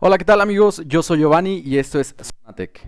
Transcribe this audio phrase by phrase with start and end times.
[0.00, 0.80] Hola, ¿qué tal amigos?
[0.86, 2.86] Yo soy Giovanni y esto es Sonatec.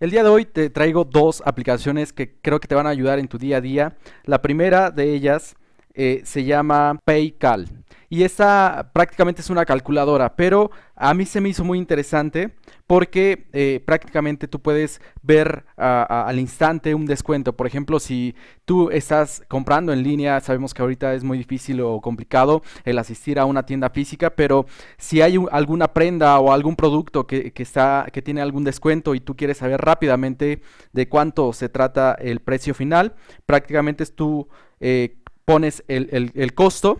[0.00, 3.18] El día de hoy te traigo dos aplicaciones que creo que te van a ayudar
[3.18, 3.98] en tu día a día.
[4.24, 5.56] La primera de ellas
[5.92, 7.81] eh, se llama PayCal
[8.12, 12.54] y esta prácticamente es una calculadora, pero a mí se me hizo muy interesante
[12.86, 17.56] porque eh, prácticamente tú puedes ver al instante un descuento.
[17.56, 18.34] Por ejemplo, si
[18.66, 23.38] tú estás comprando en línea, sabemos que ahorita es muy difícil o complicado el asistir
[23.38, 24.66] a una tienda física, pero
[24.98, 29.36] si hay alguna prenda o algún producto que, está, que tiene algún descuento y tú
[29.36, 30.60] quieres saber rápidamente
[30.92, 33.14] de cuánto se trata el precio final,
[33.46, 34.50] prácticamente tú
[34.80, 36.98] eh, pones el costo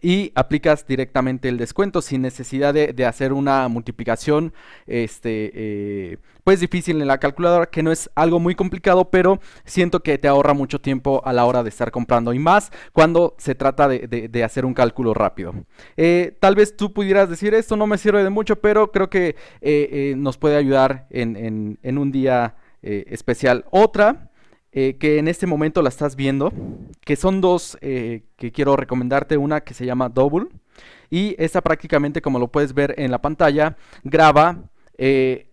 [0.00, 4.52] y aplicas directamente el descuento sin necesidad de, hacer una multiplicación
[4.86, 10.00] este eh, pues difícil en la calculadora que no es algo muy complicado pero siento
[10.00, 12.32] que te ahorra mucho tiempo a la hora de estar comprando.
[12.32, 15.52] Y más cuando se trata de, hacer un cálculo rápido.
[15.96, 19.36] Eh, tal vez tú pudieras decir esto no me sirve de mucho pero creo que
[19.60, 23.66] eh, nos puede ayudar en, en un día especial.
[23.70, 24.29] Otra
[24.72, 26.52] eh, que en este momento la estás viendo,
[27.00, 30.46] que son dos eh, que quiero recomendarte, una que se llama Double.
[31.10, 35.49] Y esta prácticamente como lo puedes ver en la pantalla graba eh,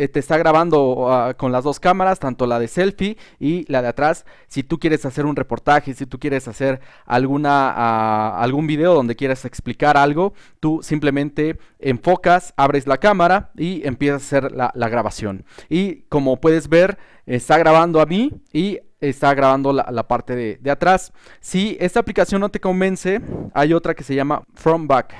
[0.00, 3.82] eh, te está grabando ah, con las dos cámaras, tanto la de selfie y la
[3.82, 4.24] de atrás.
[4.48, 9.14] Si tú quieres hacer un reportaje, si tú quieres hacer alguna, ah, algún video donde
[9.14, 15.44] quieras explicar algo, tú simplemente enfocas, abres la cámara y empiezas a hacer la, grabación.
[15.68, 21.12] Y como puedes ver, está grabando a mí y está grabando la, parte de, atrás.
[21.40, 23.20] Si esta aplicación no te convence,
[23.52, 25.14] hay otra que se llama From Back.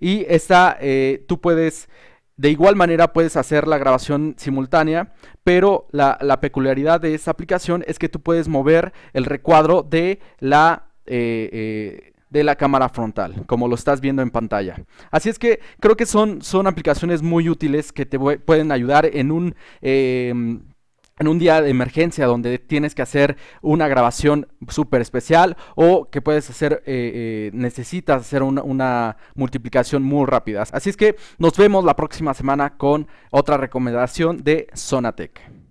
[0.00, 1.90] Y esta eh, tú puedes
[2.42, 5.12] de igual manera puedes hacer la grabación simultánea,
[5.44, 10.88] pero la, peculiaridad de esta aplicación es que tú puedes mover el recuadro de la...
[11.06, 14.76] Eh, eh, de la cámara frontal, como lo estás viendo en pantalla.
[15.10, 19.30] Así es que creo que son, son aplicaciones muy útiles que te pueden ayudar en
[19.30, 20.62] un em,
[21.22, 26.20] en un día de emergencia donde tienes que hacer una grabación súper especial o que
[26.20, 30.64] puedes hacer, eh, eh, necesitas hacer una, multiplicación muy rápida.
[30.72, 35.61] Así es que nos vemos la próxima semana con otra recomendación de Sonatec.